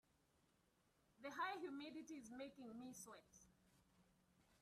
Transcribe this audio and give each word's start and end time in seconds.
The 1.19 1.29
high 1.29 1.59
humidity 1.59 2.15
is 2.15 2.31
making 2.35 2.79
me 2.79 2.91
sweat. 2.91 3.21